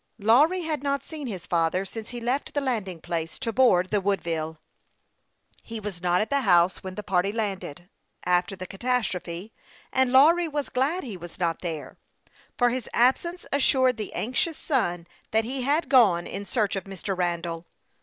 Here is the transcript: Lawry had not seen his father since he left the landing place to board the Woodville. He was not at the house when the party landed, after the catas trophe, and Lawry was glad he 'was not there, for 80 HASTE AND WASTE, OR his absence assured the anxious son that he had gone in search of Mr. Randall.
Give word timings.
Lawry 0.17 0.63
had 0.63 0.81
not 0.81 1.03
seen 1.03 1.27
his 1.27 1.45
father 1.45 1.85
since 1.85 2.09
he 2.09 2.19
left 2.19 2.55
the 2.55 2.59
landing 2.59 2.99
place 2.99 3.37
to 3.37 3.53
board 3.53 3.91
the 3.91 4.01
Woodville. 4.01 4.57
He 5.61 5.79
was 5.79 6.01
not 6.01 6.21
at 6.21 6.31
the 6.31 6.41
house 6.41 6.81
when 6.83 6.95
the 6.95 7.03
party 7.03 7.31
landed, 7.31 7.87
after 8.25 8.55
the 8.55 8.65
catas 8.65 9.07
trophe, 9.09 9.53
and 9.93 10.11
Lawry 10.11 10.47
was 10.47 10.69
glad 10.69 11.03
he 11.03 11.17
'was 11.17 11.37
not 11.37 11.61
there, 11.61 11.99
for 12.57 12.69
80 12.69 12.73
HASTE 12.73 12.73
AND 12.73 12.73
WASTE, 12.73 12.73
OR 12.73 12.75
his 12.75 12.89
absence 12.95 13.45
assured 13.53 13.97
the 13.97 14.13
anxious 14.15 14.57
son 14.57 15.05
that 15.29 15.45
he 15.45 15.61
had 15.61 15.87
gone 15.87 16.25
in 16.25 16.47
search 16.47 16.75
of 16.75 16.85
Mr. 16.85 17.15
Randall. 17.15 17.67